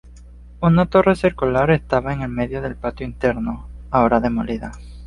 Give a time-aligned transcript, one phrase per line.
[0.61, 4.71] Una torre circular estaba en el medio del patio interno, ahora demolida.